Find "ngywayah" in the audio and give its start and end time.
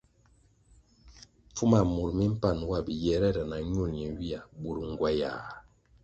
4.89-5.43